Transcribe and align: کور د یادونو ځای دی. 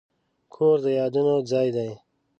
کور 0.53 0.77
د 0.83 0.85
یادونو 0.99 1.33
ځای 1.51 1.67
دی. 1.75 1.91